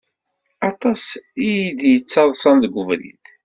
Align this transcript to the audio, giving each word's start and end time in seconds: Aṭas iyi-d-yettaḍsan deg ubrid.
Aṭas 0.69 1.03
iyi-d-yettaḍsan 1.47 2.57
deg 2.63 2.73
ubrid. 2.81 3.23